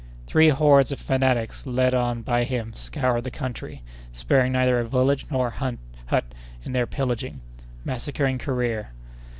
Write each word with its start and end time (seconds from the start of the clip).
Three 0.25 0.49
hordes 0.49 0.91
of 0.91 0.99
fanatics 0.99 1.67
led 1.67 1.93
on 1.93 2.23
by 2.23 2.43
him 2.43 2.73
scoured 2.73 3.23
the 3.23 3.29
country, 3.29 3.83
sparing 4.11 4.51
neither 4.53 4.79
a 4.79 4.87
village 4.89 5.27
nor 5.29 5.49
a 5.49 5.75
hut 6.07 6.25
in 6.65 6.71
their 6.71 6.87
pillaging, 6.87 7.39
massacring 7.85 8.39
career. 8.39 8.93